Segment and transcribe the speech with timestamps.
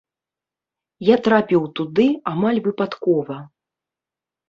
[1.09, 3.41] Я трапіў туды амаль выпадкова.